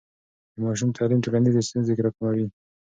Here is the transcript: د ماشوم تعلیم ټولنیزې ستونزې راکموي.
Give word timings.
د 0.53 0.55
ماشوم 0.65 0.89
تعلیم 0.97 1.19
ټولنیزې 1.25 1.61
ستونزې 1.67 1.93
راکموي. 2.05 2.45